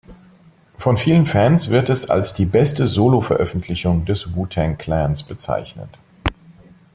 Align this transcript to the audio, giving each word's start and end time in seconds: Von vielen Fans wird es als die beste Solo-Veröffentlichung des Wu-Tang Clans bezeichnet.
Von 0.79 0.97
vielen 0.97 1.27
Fans 1.27 1.69
wird 1.69 1.91
es 1.91 2.09
als 2.09 2.33
die 2.33 2.47
beste 2.47 2.87
Solo-Veröffentlichung 2.87 4.03
des 4.05 4.33
Wu-Tang 4.35 4.79
Clans 4.79 5.21
bezeichnet. 5.21 5.95